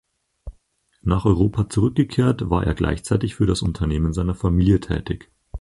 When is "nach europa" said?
1.03-1.69